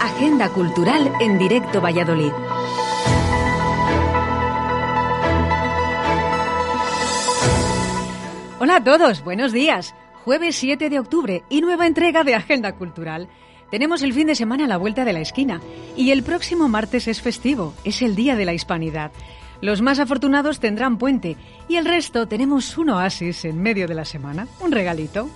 Agenda 0.00 0.48
Cultural 0.50 1.12
en 1.20 1.38
directo 1.38 1.80
Valladolid. 1.80 2.32
Hola 8.60 8.76
a 8.76 8.84
todos, 8.84 9.24
buenos 9.24 9.52
días. 9.52 9.94
Jueves 10.24 10.56
7 10.56 10.88
de 10.88 11.00
octubre 11.00 11.42
y 11.48 11.60
nueva 11.60 11.86
entrega 11.86 12.24
de 12.24 12.34
Agenda 12.34 12.72
Cultural. 12.72 13.28
Tenemos 13.70 14.02
el 14.02 14.12
fin 14.12 14.26
de 14.26 14.34
semana 14.34 14.66
a 14.66 14.68
la 14.68 14.76
vuelta 14.76 15.04
de 15.04 15.12
la 15.12 15.20
esquina 15.20 15.60
y 15.96 16.10
el 16.10 16.22
próximo 16.22 16.68
martes 16.68 17.08
es 17.08 17.20
festivo, 17.20 17.74
es 17.84 18.02
el 18.02 18.14
Día 18.14 18.36
de 18.36 18.44
la 18.44 18.54
Hispanidad. 18.54 19.12
Los 19.60 19.80
más 19.80 19.98
afortunados 19.98 20.60
tendrán 20.60 20.98
puente 20.98 21.36
y 21.68 21.76
el 21.76 21.84
resto 21.84 22.26
tenemos 22.26 22.76
un 22.78 22.90
oasis 22.90 23.44
en 23.44 23.62
medio 23.62 23.86
de 23.86 23.94
la 23.94 24.04
semana, 24.04 24.46
un 24.60 24.72
regalito. 24.72 25.28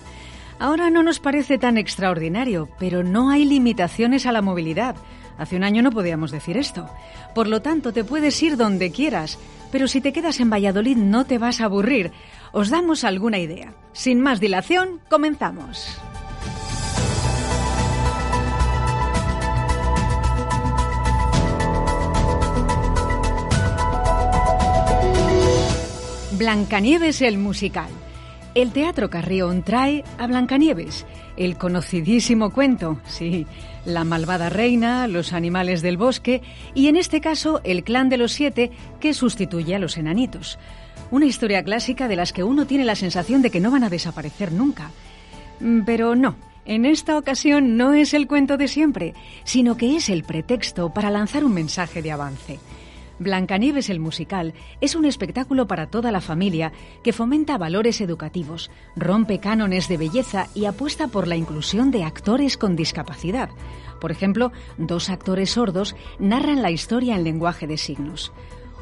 Ahora 0.58 0.88
no 0.88 1.02
nos 1.02 1.20
parece 1.20 1.58
tan 1.58 1.76
extraordinario, 1.76 2.68
pero 2.78 3.04
no 3.04 3.30
hay 3.30 3.44
limitaciones 3.44 4.24
a 4.24 4.32
la 4.32 4.40
movilidad. 4.40 4.96
Hace 5.36 5.56
un 5.56 5.64
año 5.64 5.82
no 5.82 5.90
podíamos 5.90 6.30
decir 6.30 6.56
esto. 6.56 6.88
Por 7.34 7.46
lo 7.46 7.60
tanto, 7.60 7.92
te 7.92 8.04
puedes 8.04 8.42
ir 8.42 8.56
donde 8.56 8.90
quieras, 8.90 9.38
pero 9.70 9.86
si 9.86 10.00
te 10.00 10.14
quedas 10.14 10.40
en 10.40 10.48
Valladolid 10.48 10.96
no 10.96 11.26
te 11.26 11.36
vas 11.36 11.60
a 11.60 11.66
aburrir. 11.66 12.12
Os 12.52 12.70
damos 12.70 13.04
alguna 13.04 13.38
idea. 13.38 13.74
Sin 13.92 14.20
más 14.20 14.40
dilación, 14.40 15.00
comenzamos. 15.10 16.00
Blancanieves 26.32 27.20
el 27.22 27.38
musical. 27.38 27.88
El 28.56 28.72
Teatro 28.72 29.10
Carrión 29.10 29.62
trae 29.62 30.02
a 30.16 30.26
Blancanieves, 30.26 31.04
el 31.36 31.58
conocidísimo 31.58 32.54
cuento, 32.54 32.98
sí, 33.06 33.46
la 33.84 34.02
malvada 34.02 34.48
reina, 34.48 35.06
los 35.08 35.34
animales 35.34 35.82
del 35.82 35.98
bosque 35.98 36.40
y 36.72 36.88
en 36.88 36.96
este 36.96 37.20
caso 37.20 37.60
el 37.64 37.84
clan 37.84 38.08
de 38.08 38.16
los 38.16 38.32
siete 38.32 38.70
que 38.98 39.12
sustituye 39.12 39.74
a 39.74 39.78
los 39.78 39.98
enanitos. 39.98 40.58
Una 41.10 41.26
historia 41.26 41.62
clásica 41.64 42.08
de 42.08 42.16
las 42.16 42.32
que 42.32 42.44
uno 42.44 42.66
tiene 42.66 42.86
la 42.86 42.94
sensación 42.94 43.42
de 43.42 43.50
que 43.50 43.60
no 43.60 43.70
van 43.70 43.84
a 43.84 43.90
desaparecer 43.90 44.52
nunca. 44.52 44.90
Mm, 45.60 45.82
pero 45.82 46.16
no, 46.16 46.36
en 46.64 46.86
esta 46.86 47.18
ocasión 47.18 47.76
no 47.76 47.92
es 47.92 48.14
el 48.14 48.26
cuento 48.26 48.56
de 48.56 48.68
siempre, 48.68 49.12
sino 49.44 49.76
que 49.76 49.96
es 49.96 50.08
el 50.08 50.24
pretexto 50.24 50.94
para 50.94 51.10
lanzar 51.10 51.44
un 51.44 51.52
mensaje 51.52 52.00
de 52.00 52.10
avance. 52.10 52.58
Blancanieves 53.18 53.88
el 53.88 53.98
musical 53.98 54.52
es 54.80 54.94
un 54.94 55.06
espectáculo 55.06 55.66
para 55.66 55.86
toda 55.86 56.12
la 56.12 56.20
familia 56.20 56.72
que 57.02 57.14
fomenta 57.14 57.56
valores 57.56 58.00
educativos, 58.00 58.70
rompe 58.94 59.38
cánones 59.38 59.88
de 59.88 59.96
belleza 59.96 60.48
y 60.54 60.66
apuesta 60.66 61.08
por 61.08 61.26
la 61.26 61.36
inclusión 61.36 61.90
de 61.90 62.04
actores 62.04 62.58
con 62.58 62.76
discapacidad. 62.76 63.48
Por 64.00 64.10
ejemplo, 64.10 64.52
dos 64.76 65.08
actores 65.08 65.52
sordos 65.52 65.96
narran 66.18 66.60
la 66.60 66.70
historia 66.70 67.16
en 67.16 67.24
lenguaje 67.24 67.66
de 67.66 67.78
signos. 67.78 68.32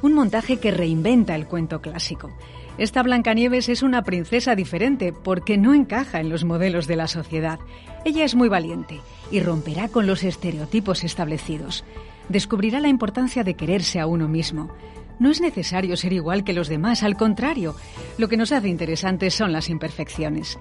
Un 0.02 0.14
montaje 0.14 0.58
que 0.58 0.72
reinventa 0.72 1.36
el 1.36 1.46
cuento 1.46 1.80
clásico. 1.80 2.30
Esta 2.76 3.04
Blancanieves 3.04 3.68
es 3.68 3.84
una 3.84 4.02
princesa 4.02 4.56
diferente 4.56 5.12
porque 5.12 5.56
no 5.56 5.74
encaja 5.74 6.18
en 6.18 6.28
los 6.28 6.42
modelos 6.42 6.88
de 6.88 6.96
la 6.96 7.06
sociedad. 7.06 7.60
Ella 8.04 8.24
es 8.24 8.34
muy 8.34 8.48
valiente 8.48 9.00
y 9.30 9.38
romperá 9.38 9.88
con 9.88 10.08
los 10.08 10.24
estereotipos 10.24 11.04
establecidos 11.04 11.84
descubrirá 12.28 12.80
la 12.80 12.88
importancia 12.88 13.44
de 13.44 13.54
quererse 13.54 14.00
a 14.00 14.06
uno 14.06 14.28
mismo. 14.28 14.70
No 15.18 15.30
es 15.30 15.40
necesario 15.40 15.96
ser 15.96 16.12
igual 16.12 16.44
que 16.44 16.52
los 16.52 16.68
demás, 16.68 17.02
al 17.02 17.16
contrario, 17.16 17.76
lo 18.18 18.28
que 18.28 18.36
nos 18.36 18.52
hace 18.52 18.68
interesantes 18.68 19.34
son 19.34 19.52
las 19.52 19.70
imperfecciones. 19.70 20.58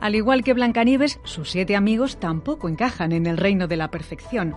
Al 0.00 0.14
igual 0.14 0.44
que 0.44 0.52
Blancanieves, 0.52 1.18
sus 1.24 1.50
siete 1.50 1.74
amigos 1.74 2.18
tampoco 2.18 2.68
encajan 2.68 3.12
en 3.12 3.26
el 3.26 3.36
reino 3.36 3.66
de 3.66 3.76
la 3.76 3.90
perfección. 3.90 4.54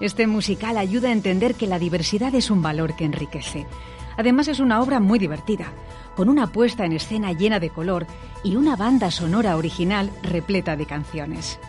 Este 0.00 0.26
musical 0.26 0.78
ayuda 0.78 1.10
a 1.10 1.12
entender 1.12 1.54
que 1.54 1.66
la 1.66 1.78
diversidad 1.78 2.34
es 2.34 2.50
un 2.50 2.62
valor 2.62 2.96
que 2.96 3.04
enriquece. 3.04 3.66
Además 4.16 4.48
es 4.48 4.58
una 4.58 4.80
obra 4.80 4.98
muy 4.98 5.18
divertida, 5.18 5.72
con 6.16 6.28
una 6.28 6.48
puesta 6.48 6.84
en 6.84 6.92
escena 6.92 7.32
llena 7.32 7.60
de 7.60 7.70
color 7.70 8.06
y 8.42 8.56
una 8.56 8.76
banda 8.76 9.10
sonora 9.10 9.56
original 9.56 10.10
repleta 10.22 10.76
de 10.76 10.86
canciones. 10.86 11.60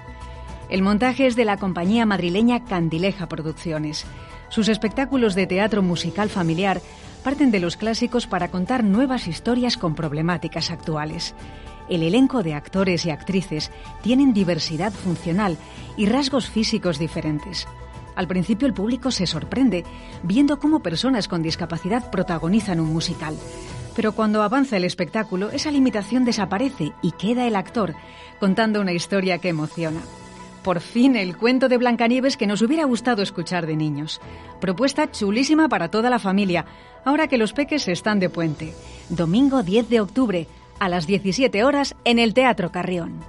El 0.71 0.83
montaje 0.83 1.27
es 1.27 1.35
de 1.35 1.43
la 1.43 1.57
compañía 1.57 2.05
madrileña 2.05 2.63
Candileja 2.63 3.27
Producciones. 3.27 4.05
Sus 4.47 4.69
espectáculos 4.69 5.35
de 5.35 5.45
teatro 5.45 5.81
musical 5.81 6.29
familiar 6.29 6.81
parten 7.25 7.51
de 7.51 7.59
los 7.59 7.75
clásicos 7.75 8.25
para 8.25 8.49
contar 8.49 8.85
nuevas 8.85 9.27
historias 9.27 9.75
con 9.75 9.95
problemáticas 9.95 10.71
actuales. 10.71 11.35
El 11.89 12.03
elenco 12.03 12.41
de 12.41 12.53
actores 12.53 13.05
y 13.05 13.09
actrices 13.09 13.69
tienen 14.01 14.31
diversidad 14.31 14.93
funcional 14.93 15.57
y 15.97 16.05
rasgos 16.05 16.49
físicos 16.49 16.99
diferentes. 16.99 17.67
Al 18.15 18.29
principio 18.29 18.65
el 18.65 18.73
público 18.73 19.11
se 19.11 19.27
sorprende 19.27 19.83
viendo 20.23 20.57
cómo 20.57 20.79
personas 20.79 21.27
con 21.27 21.43
discapacidad 21.43 22.09
protagonizan 22.09 22.79
un 22.79 22.93
musical. 22.93 23.35
Pero 23.93 24.13
cuando 24.13 24.41
avanza 24.41 24.77
el 24.77 24.85
espectáculo, 24.85 25.49
esa 25.51 25.69
limitación 25.69 26.23
desaparece 26.23 26.93
y 27.01 27.11
queda 27.11 27.45
el 27.45 27.57
actor 27.57 27.93
contando 28.39 28.79
una 28.79 28.93
historia 28.93 29.37
que 29.39 29.49
emociona. 29.49 29.99
Por 30.63 30.79
fin 30.79 31.15
el 31.15 31.37
cuento 31.37 31.69
de 31.69 31.77
Blancanieves 31.77 32.37
que 32.37 32.45
nos 32.45 32.61
hubiera 32.61 32.85
gustado 32.85 33.23
escuchar 33.23 33.65
de 33.65 33.75
niños. 33.75 34.21
Propuesta 34.59 35.09
chulísima 35.09 35.67
para 35.69 35.89
toda 35.89 36.11
la 36.11 36.19
familia, 36.19 36.65
ahora 37.03 37.27
que 37.27 37.39
los 37.39 37.53
peques 37.53 37.87
están 37.87 38.19
de 38.19 38.29
puente. 38.29 38.75
Domingo 39.09 39.63
10 39.63 39.89
de 39.89 40.01
octubre, 40.01 40.47
a 40.79 40.87
las 40.87 41.07
17 41.07 41.63
horas, 41.63 41.95
en 42.05 42.19
el 42.19 42.35
Teatro 42.35 42.71
Carrión. 42.71 43.23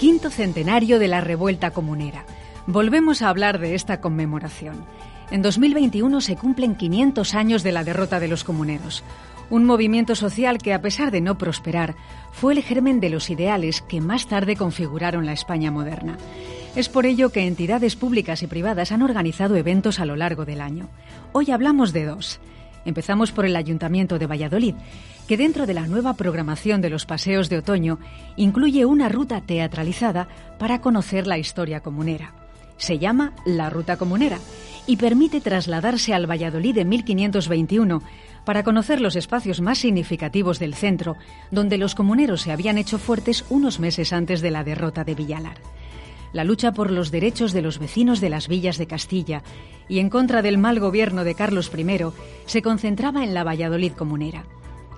Quinto 0.00 0.30
centenario 0.30 0.98
de 0.98 1.06
la 1.06 1.20
revuelta 1.20 1.70
comunera. 1.70 2.24
Volvemos 2.66 3.22
a 3.22 3.28
hablar 3.28 3.60
de 3.60 3.76
esta 3.76 4.00
conmemoración. 4.00 4.84
En 5.30 5.40
2021 5.40 6.20
se 6.20 6.34
cumplen 6.34 6.74
500 6.74 7.34
años 7.34 7.62
de 7.62 7.70
la 7.70 7.84
derrota 7.84 8.18
de 8.18 8.26
los 8.26 8.42
comuneros, 8.42 9.04
un 9.50 9.64
movimiento 9.64 10.16
social 10.16 10.58
que, 10.58 10.74
a 10.74 10.80
pesar 10.80 11.12
de 11.12 11.20
no 11.20 11.38
prosperar, 11.38 11.94
fue 12.32 12.54
el 12.54 12.62
germen 12.64 12.98
de 12.98 13.10
los 13.10 13.30
ideales 13.30 13.82
que 13.82 14.00
más 14.00 14.26
tarde 14.26 14.56
configuraron 14.56 15.26
la 15.26 15.32
España 15.32 15.70
moderna. 15.70 16.18
Es 16.74 16.88
por 16.88 17.06
ello 17.06 17.30
que 17.30 17.46
entidades 17.46 17.94
públicas 17.94 18.42
y 18.42 18.48
privadas 18.48 18.90
han 18.90 19.02
organizado 19.02 19.54
eventos 19.54 20.00
a 20.00 20.04
lo 20.04 20.16
largo 20.16 20.44
del 20.44 20.60
año. 20.60 20.88
Hoy 21.32 21.52
hablamos 21.52 21.92
de 21.92 22.04
dos. 22.04 22.40
Empezamos 22.84 23.30
por 23.30 23.46
el 23.46 23.54
Ayuntamiento 23.54 24.18
de 24.18 24.26
Valladolid, 24.26 24.74
que 25.28 25.36
dentro 25.36 25.66
de 25.66 25.74
la 25.74 25.86
nueva 25.86 26.14
programación 26.14 26.80
de 26.80 26.90
los 26.90 27.06
paseos 27.06 27.48
de 27.48 27.58
otoño 27.58 28.00
incluye 28.36 28.84
una 28.84 29.08
ruta 29.08 29.40
teatralizada 29.40 30.26
para 30.58 30.80
conocer 30.80 31.28
la 31.28 31.38
historia 31.38 31.80
comunera. 31.80 32.45
Se 32.76 32.98
llama 32.98 33.32
La 33.44 33.70
Ruta 33.70 33.96
Comunera 33.96 34.38
y 34.86 34.96
permite 34.96 35.40
trasladarse 35.40 36.14
al 36.14 36.30
Valladolid 36.30 36.74
de 36.74 36.84
1521 36.84 38.02
para 38.44 38.62
conocer 38.62 39.00
los 39.00 39.16
espacios 39.16 39.60
más 39.60 39.78
significativos 39.78 40.58
del 40.58 40.74
centro, 40.74 41.16
donde 41.50 41.78
los 41.78 41.94
comuneros 41.94 42.42
se 42.42 42.52
habían 42.52 42.78
hecho 42.78 42.98
fuertes 42.98 43.44
unos 43.50 43.80
meses 43.80 44.12
antes 44.12 44.40
de 44.40 44.52
la 44.52 44.62
derrota 44.62 45.04
de 45.04 45.14
Villalar. 45.14 45.58
La 46.32 46.44
lucha 46.44 46.72
por 46.72 46.90
los 46.90 47.10
derechos 47.10 47.52
de 47.52 47.62
los 47.62 47.78
vecinos 47.78 48.20
de 48.20 48.30
las 48.30 48.46
villas 48.46 48.78
de 48.78 48.86
Castilla 48.86 49.42
y 49.88 49.98
en 49.98 50.10
contra 50.10 50.42
del 50.42 50.58
mal 50.58 50.78
gobierno 50.78 51.24
de 51.24 51.34
Carlos 51.34 51.70
I 51.76 51.86
se 52.46 52.62
concentraba 52.62 53.24
en 53.24 53.34
la 53.34 53.44
Valladolid 53.44 53.92
comunera. 53.92 54.44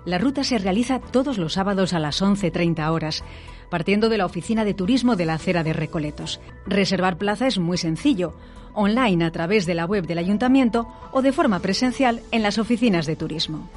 La 0.05 0.19
ruta 0.19 0.43
se 0.43 0.59
realiza 0.59 1.01
todos 1.01 1.39
los 1.39 1.55
sábados 1.55 1.93
a 1.93 1.99
las 1.99 2.23
11.30 2.23 2.91
horas, 2.91 3.25
partiendo 3.71 4.09
de 4.09 4.19
la 4.19 4.27
oficina 4.27 4.65
de 4.65 4.75
turismo 4.75 5.17
de 5.17 5.27
la 5.27 5.35
acera 5.35 5.63
de 5.63 5.73
Recoletos. 5.73 6.41
Reservar 6.67 7.19
plaza 7.19 7.47
es 7.47 7.59
muy 7.59 7.79
sencillo, 7.79 8.35
online 8.75 9.25
a 9.25 9.31
través 9.31 9.67
de 9.67 9.75
la 9.75 9.87
web 9.87 10.07
del 10.07 10.19
ayuntamiento 10.19 10.89
o 11.13 11.23
de 11.23 11.33
forma 11.33 11.61
presencial 11.61 12.23
en 12.31 12.43
las 12.43 12.59
oficinas 12.59 13.07
de 13.07 13.17
turismo. 13.17 13.69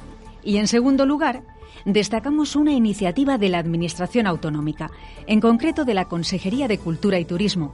Y 0.44 0.56
en 0.58 0.68
segundo 0.68 1.06
lugar, 1.06 1.42
destacamos 1.84 2.56
una 2.56 2.72
iniciativa 2.72 3.38
de 3.38 3.48
la 3.48 3.58
Administración 3.58 4.26
Autonómica, 4.26 4.90
en 5.26 5.40
concreto 5.40 5.84
de 5.84 5.94
la 5.94 6.06
Consejería 6.06 6.68
de 6.68 6.78
Cultura 6.78 7.18
y 7.18 7.24
Turismo. 7.24 7.72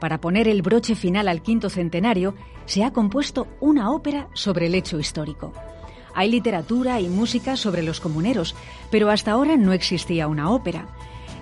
Para 0.00 0.20
poner 0.20 0.46
el 0.46 0.62
broche 0.62 0.94
final 0.94 1.28
al 1.28 1.42
quinto 1.42 1.70
centenario, 1.70 2.34
se 2.66 2.84
ha 2.84 2.92
compuesto 2.92 3.48
una 3.60 3.90
ópera 3.90 4.28
sobre 4.32 4.66
el 4.66 4.74
hecho 4.74 5.00
histórico. 5.00 5.52
Hay 6.14 6.30
literatura 6.30 7.00
y 7.00 7.08
música 7.08 7.56
sobre 7.56 7.82
los 7.82 8.00
comuneros, 8.00 8.54
pero 8.90 9.10
hasta 9.10 9.32
ahora 9.32 9.56
no 9.56 9.72
existía 9.72 10.28
una 10.28 10.50
ópera. 10.50 10.88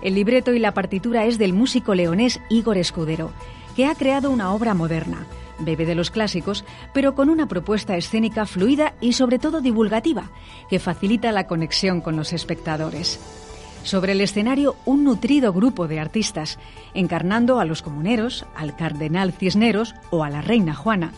El 0.06 0.14
libreto 0.14 0.54
y 0.54 0.60
la 0.60 0.72
partitura 0.72 1.24
es 1.24 1.36
del 1.36 1.52
músico 1.52 1.92
leonés 1.96 2.40
Igor 2.48 2.78
Escudero, 2.78 3.32
que 3.74 3.86
ha 3.86 3.94
creado 3.96 4.30
una 4.30 4.52
obra 4.52 4.72
moderna. 4.72 5.26
Bebe 5.58 5.84
de 5.84 5.96
los 5.96 6.12
clásicos, 6.12 6.64
pero 6.94 7.16
con 7.16 7.28
una 7.28 7.48
propuesta 7.48 7.96
escénica 7.96 8.46
fluida 8.46 8.94
y 9.00 9.14
sobre 9.14 9.40
todo 9.40 9.60
divulgativa, 9.60 10.30
que 10.70 10.78
facilita 10.78 11.32
la 11.32 11.48
conexión 11.48 12.00
con 12.00 12.14
los 12.14 12.32
espectadores. 12.32 13.18
Sobre 13.82 14.12
el 14.12 14.20
escenario, 14.20 14.76
un 14.84 15.02
nutrido 15.02 15.52
grupo 15.52 15.88
de 15.88 15.98
artistas, 15.98 16.60
encarnando 16.94 17.58
a 17.58 17.64
los 17.64 17.82
comuneros, 17.82 18.46
al 18.54 18.76
cardenal 18.76 19.32
Cisneros 19.32 19.96
o 20.10 20.22
a 20.22 20.30
la 20.30 20.40
reina 20.40 20.76
Juana. 20.76 21.10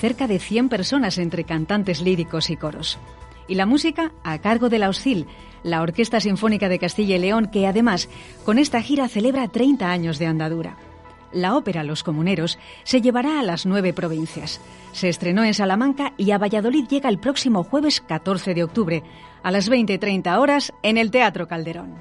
Cerca 0.00 0.26
de 0.26 0.38
100 0.38 0.70
personas 0.70 1.18
entre 1.18 1.44
cantantes 1.44 2.00
líricos 2.00 2.48
y 2.48 2.56
coros. 2.56 2.98
Y 3.48 3.54
la 3.54 3.66
música 3.66 4.12
a 4.22 4.38
cargo 4.38 4.68
de 4.68 4.78
la 4.78 4.88
OSCIL, 4.88 5.26
la 5.62 5.82
Orquesta 5.82 6.20
Sinfónica 6.20 6.68
de 6.68 6.78
Castilla 6.78 7.16
y 7.16 7.18
León, 7.18 7.48
que 7.52 7.66
además 7.66 8.08
con 8.44 8.58
esta 8.58 8.82
gira 8.82 9.08
celebra 9.08 9.48
30 9.48 9.90
años 9.90 10.18
de 10.18 10.26
andadura. 10.26 10.76
La 11.32 11.56
ópera 11.56 11.82
Los 11.82 12.02
Comuneros 12.02 12.58
se 12.84 13.00
llevará 13.00 13.40
a 13.40 13.42
las 13.42 13.64
nueve 13.64 13.92
provincias. 13.92 14.60
Se 14.92 15.08
estrenó 15.08 15.44
en 15.44 15.54
Salamanca 15.54 16.12
y 16.18 16.30
a 16.32 16.38
Valladolid 16.38 16.86
llega 16.86 17.08
el 17.08 17.18
próximo 17.18 17.64
jueves 17.64 18.00
14 18.00 18.54
de 18.54 18.64
octubre, 18.64 19.02
a 19.42 19.50
las 19.50 19.70
20.30 19.70 20.38
horas, 20.38 20.72
en 20.82 20.98
el 20.98 21.10
Teatro 21.10 21.48
Calderón. 21.48 21.94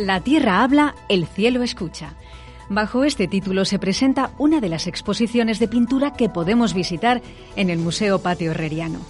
La 0.00 0.20
tierra 0.20 0.62
habla, 0.62 0.94
el 1.10 1.26
cielo 1.26 1.62
escucha. 1.62 2.14
Bajo 2.70 3.04
este 3.04 3.28
título 3.28 3.66
se 3.66 3.78
presenta 3.78 4.30
una 4.38 4.58
de 4.58 4.70
las 4.70 4.86
exposiciones 4.86 5.58
de 5.58 5.68
pintura 5.68 6.14
que 6.14 6.30
podemos 6.30 6.72
visitar 6.72 7.20
en 7.54 7.68
el 7.68 7.78
Museo 7.80 8.18
Patio 8.20 8.52
Herreriano. 8.52 9.00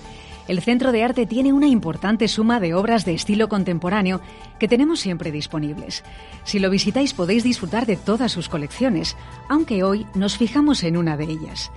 El 0.48 0.60
Centro 0.60 0.90
de 0.90 1.04
Arte 1.04 1.26
tiene 1.26 1.52
una 1.52 1.68
importante 1.68 2.26
suma 2.26 2.58
de 2.58 2.74
obras 2.74 3.04
de 3.04 3.14
estilo 3.14 3.48
contemporáneo 3.48 4.20
que 4.58 4.66
tenemos 4.66 4.98
siempre 4.98 5.30
disponibles. 5.30 6.02
Si 6.42 6.58
lo 6.58 6.70
visitáis 6.70 7.14
podéis 7.14 7.44
disfrutar 7.44 7.86
de 7.86 7.94
todas 7.94 8.32
sus 8.32 8.48
colecciones, 8.48 9.16
aunque 9.48 9.84
hoy 9.84 10.08
nos 10.16 10.38
fijamos 10.38 10.82
en 10.82 10.96
una 10.96 11.16
de 11.16 11.26
ellas. 11.26 11.70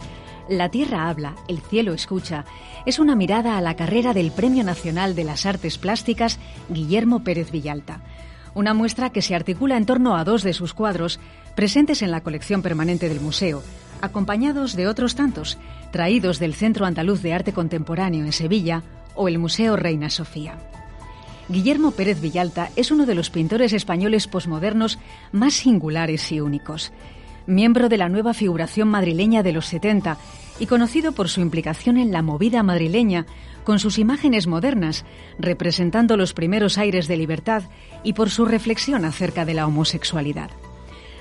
La 0.50 0.70
Tierra 0.70 1.08
habla, 1.08 1.36
el 1.48 1.62
cielo 1.62 1.94
escucha 1.94 2.46
es 2.88 2.98
una 2.98 3.16
mirada 3.16 3.60
a 3.60 3.62
la 3.62 3.76
carrera 3.76 4.16
del 4.16 4.32
Premio 4.32 4.64
Nacional 4.64 5.14
de 5.14 5.24
las 5.24 5.46
Artes 5.46 5.78
Plásticas 5.78 6.40
Guillermo 6.68 7.24
Pérez 7.24 7.52
Villalta 7.52 8.02
una 8.56 8.74
muestra 8.74 9.12
que 9.12 9.22
se 9.22 9.36
articula 9.36 9.78
en 9.78 9.86
torno 9.86 10.16
a 10.16 10.24
dos 10.24 10.44
de 10.44 10.54
sus 10.54 10.74
cuadros 10.74 11.20
presentes 11.56 12.02
en 12.02 12.12
la 12.12 12.22
colección 12.22 12.62
permanente 12.62 13.10
del 13.10 13.22
museo, 13.22 13.64
acompañados 14.02 14.76
de 14.76 14.88
otros 14.88 15.16
tantos, 15.16 15.58
traídos 15.92 16.40
del 16.40 16.54
Centro 16.54 16.86
Andaluz 16.86 17.22
de 17.22 17.34
Arte 17.34 17.54
Contemporáneo 17.54 18.26
en 18.26 18.34
Sevilla 18.34 18.84
o 19.16 19.28
el 19.28 19.40
Museo 19.40 19.76
Reina 19.76 20.10
Sofía. 20.10 20.58
Guillermo 21.50 21.92
Pérez 21.92 22.22
Villalta 22.22 22.70
es 22.76 22.92
uno 22.92 23.06
de 23.06 23.16
los 23.16 23.30
pintores 23.30 23.74
españoles 23.74 24.28
posmodernos 24.28 24.98
más 25.32 25.54
singulares 25.54 26.32
y 26.32 26.40
únicos. 26.40 26.92
Miembro 27.46 27.90
de 27.90 27.98
la 27.98 28.08
nueva 28.08 28.34
figuración 28.34 28.88
madrileña 28.88 29.44
de 29.44 29.52
los 29.52 29.66
70 29.66 30.18
y 30.60 30.68
conocido 30.68 31.14
por 31.14 31.30
su 31.30 31.42
implicación 31.42 31.98
en 31.98 32.12
la 32.12 32.22
movida 32.22 32.64
madrileña, 32.64 33.26
con 33.64 33.80
sus 33.80 33.98
imágenes 33.98 34.48
modernas, 34.48 35.06
representando 35.40 36.18
los 36.18 36.34
primeros 36.34 36.78
aires 36.78 37.08
de 37.08 37.18
libertad 37.18 37.64
y 38.04 38.14
por 38.14 38.30
su 38.30 38.46
reflexión 38.46 39.06
acerca 39.06 39.46
de 39.46 39.54
la 39.54 39.68
homosexualidad. 39.68 40.52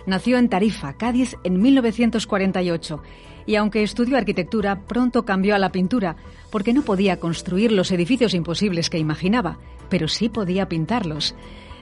Nació 0.07 0.39
en 0.39 0.49
Tarifa, 0.49 0.95
Cádiz, 0.95 1.37
en 1.45 1.63
1948 1.63 3.03
y 3.47 3.57
aunque 3.57 3.83
estudió 3.83 4.17
arquitectura, 4.17 4.81
pronto 4.81 5.25
cambió 5.25 5.55
a 5.55 5.59
la 5.59 5.73
pintura 5.73 6.17
porque 6.51 6.73
no 6.73 6.83
podía 6.83 7.19
construir 7.19 7.73
los 7.73 7.91
edificios 7.91 8.35
imposibles 8.35 8.91
que 8.91 8.99
imaginaba, 8.99 9.59
pero 9.89 10.09
sí 10.09 10.29
podía 10.29 10.69
pintarlos. 10.69 11.35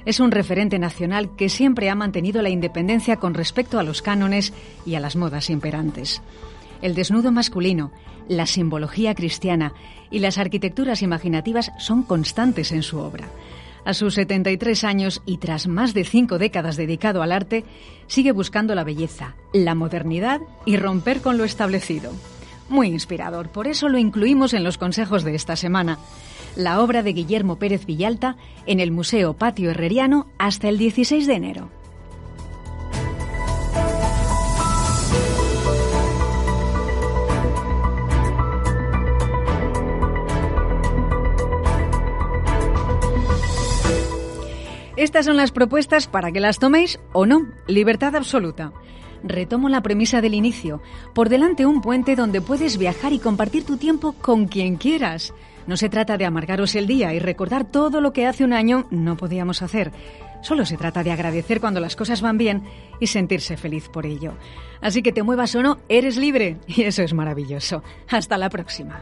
Es 0.07 0.21
un 0.21 0.31
referente 0.31 0.79
nacional 0.79 1.35
que 1.37 1.49
siempre 1.49 1.91
ha 1.91 1.95
mantenido 1.95 2.41
la 2.41 2.49
independencia 2.49 3.17
con 3.17 3.35
respecto 3.35 3.79
a 3.79 3.83
los 3.83 4.01
cánones 4.01 4.53
y 4.87 4.95
a 4.95 5.01
las 5.01 5.17
modas 5.17 5.51
imperantes. 5.51 6.23
El 6.83 6.95
desnudo 6.95 7.33
masculino, 7.33 7.93
la 8.29 8.47
simbología 8.47 9.15
cristiana 9.15 9.75
y 10.11 10.21
las 10.21 10.39
arquitecturas 10.39 11.03
imaginativas 11.03 11.73
son 11.79 12.03
constantes 12.03 12.73
en 12.73 12.83
su 12.83 12.99
obra. 12.99 13.29
A 13.85 13.95
sus 13.95 14.15
73 14.15 14.85
años 14.85 15.23
y 15.25 15.39
tras 15.39 15.67
más 15.67 15.95
de 15.95 16.05
cinco 16.05 16.39
décadas 16.39 16.77
dedicado 16.77 17.23
al 17.23 17.33
arte, 17.33 17.65
sigue 18.07 18.33
buscando 18.33 18.75
la 18.75 18.85
belleza, 18.85 19.35
la 19.53 19.75
modernidad 19.75 20.41
y 20.67 20.77
romper 20.77 21.23
con 21.23 21.39
lo 21.39 21.45
establecido. 21.45 22.13
Muy 22.69 22.89
inspirador, 22.89 23.49
por 23.49 23.67
eso 23.67 23.89
lo 23.89 23.99
incluimos 23.99 24.55
en 24.55 24.65
los 24.65 24.79
consejos 24.79 25.25
de 25.25 25.35
esta 25.35 25.57
semana. 25.57 25.99
La 26.57 26.81
obra 26.81 27.03
de 27.03 27.13
Guillermo 27.13 27.57
Pérez 27.57 27.87
Villalta 27.87 28.37
en 28.67 28.81
el 28.81 28.93
Museo 28.93 29.35
Patio 29.35 29.71
Herreriano 29.71 30.29
hasta 30.39 30.69
el 30.69 30.79
16 30.79 31.27
de 31.27 31.35
enero. 31.35 31.80
Estas 45.01 45.25
son 45.25 45.39
las 45.39 45.51
propuestas 45.51 46.07
para 46.07 46.31
que 46.31 46.41
las 46.41 46.59
toméis 46.59 47.01
o 47.15 47.25
no. 47.25 47.47
Libertad 47.67 48.15
absoluta. 48.17 48.71
Retomo 49.25 49.71
la 49.71 49.81
premisa 49.81 50.21
del 50.21 50.35
inicio. 50.35 50.83
Por 51.15 51.31
delante 51.31 51.65
un 51.65 51.81
puente 51.81 52.17
donde 52.17 52.43
puedes 52.43 52.77
viajar 52.77 53.15
y 53.15 53.19
compartir 53.19 53.65
tu 53.65 53.79
tiempo 53.79 54.13
con 54.13 54.47
quien 54.47 54.77
quieras. 54.77 55.33
No 55.67 55.79
se 55.79 55.89
trata 55.89 56.19
de 56.19 56.27
amargaros 56.27 56.75
el 56.75 56.87
día 56.87 57.15
y 57.15 57.19
recordar 57.19 57.65
todo 57.65 58.03
lo 58.03 58.13
que 58.13 58.27
hace 58.27 58.45
un 58.45 58.53
año 58.53 58.89
no 58.91 59.17
podíamos 59.17 59.63
hacer. 59.63 59.91
Solo 60.43 60.67
se 60.67 60.77
trata 60.77 61.03
de 61.03 61.13
agradecer 61.13 61.63
cuando 61.63 61.81
las 61.81 61.97
cosas 61.97 62.21
van 62.21 62.37
bien 62.37 62.65
y 63.01 63.07
sentirse 63.07 63.57
feliz 63.57 63.89
por 63.89 64.05
ello. 64.05 64.35
Así 64.83 65.03
que 65.03 65.13
te 65.13 65.23
muevas 65.23 65.55
o 65.55 65.63
no, 65.63 65.79
eres 65.89 66.19
libre 66.19 66.59
y 66.67 66.83
eso 66.83 67.01
es 67.01 67.15
maravilloso. 67.15 67.83
Hasta 68.07 68.37
la 68.37 68.51
próxima. 68.51 69.01